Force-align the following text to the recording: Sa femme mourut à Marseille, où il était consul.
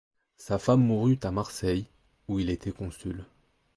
Sa 0.37 0.57
femme 0.57 0.81
mourut 0.83 1.19
à 1.21 1.29
Marseille, 1.29 1.85
où 2.27 2.39
il 2.39 2.49
était 2.49 2.71
consul. 2.71 3.23